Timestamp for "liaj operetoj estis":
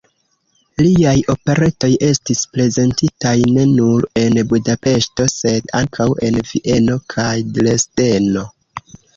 0.83-2.41